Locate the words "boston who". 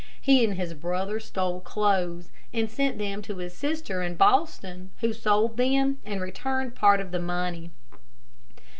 4.15-5.13